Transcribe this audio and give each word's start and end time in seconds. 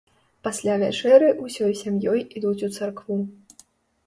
Пасля 0.45 0.77
вячэры 0.83 1.27
ўсёй 1.45 1.71
сям'ёй 1.83 2.19
ідуць 2.41 2.63
у 2.71 2.71
царкву. 2.79 3.21